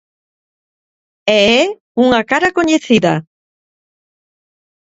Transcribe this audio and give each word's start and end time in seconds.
E 1.37 1.39
é 1.57 1.61
unha 2.05 2.21
cara 2.31 2.53
coñecida. 2.57 3.13